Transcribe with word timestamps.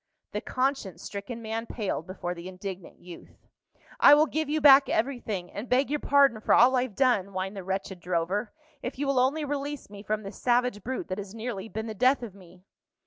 The 0.31 0.41
conscience 0.41 1.03
stricken 1.03 1.43
man 1.43 1.67
paled 1.67 2.07
before 2.07 2.33
the 2.33 2.47
indignant 2.47 2.97
youth. 2.97 3.37
"I 3.99 4.15
will 4.15 4.25
give 4.25 4.49
you 4.49 4.59
back 4.59 4.89
everything, 4.89 5.51
and 5.51 5.69
beg 5.69 5.91
your 5.91 5.99
pardon 5.99 6.41
for 6.41 6.55
all 6.55 6.75
I've 6.75 6.95
done," 6.95 7.27
whined 7.27 7.55
the 7.55 7.63
wretched 7.63 7.99
drover, 7.99 8.51
"if 8.81 8.97
you 8.97 9.05
will 9.05 9.19
only 9.19 9.45
release 9.45 9.91
me 9.91 10.01
from 10.01 10.23
this 10.23 10.41
savage 10.41 10.83
brute 10.83 11.07
that 11.09 11.19
has 11.19 11.35
nearly 11.35 11.69
been 11.69 11.85
the 11.85 11.93
death 11.93 12.23
of 12.23 12.33
me." 12.33 12.63